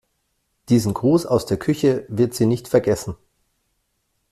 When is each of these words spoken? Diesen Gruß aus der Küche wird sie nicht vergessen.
Diesen 0.69 0.95
Gruß 0.95 1.27
aus 1.27 1.45
der 1.45 1.59
Küche 1.59 2.07
wird 2.09 2.33
sie 2.33 2.47
nicht 2.47 2.67
vergessen. 2.67 3.15